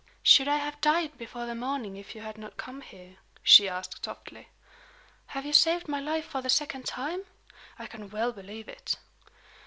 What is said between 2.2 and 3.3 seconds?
had not come here?"